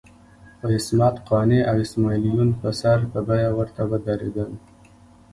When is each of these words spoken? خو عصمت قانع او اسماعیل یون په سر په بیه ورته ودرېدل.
خو 0.57 0.67
عصمت 0.75 1.15
قانع 1.29 1.61
او 1.69 1.75
اسماعیل 1.85 2.23
یون 2.33 2.49
په 2.59 2.69
سر 2.79 2.99
په 3.11 3.19
بیه 3.27 3.49
ورته 3.57 3.81
ودرېدل. 3.89 4.51